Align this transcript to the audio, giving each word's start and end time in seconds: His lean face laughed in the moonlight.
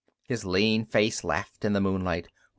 His 0.23 0.43
lean 0.43 0.87
face 0.87 1.23
laughed 1.23 1.63
in 1.63 1.73
the 1.73 1.79
moonlight. 1.79 2.27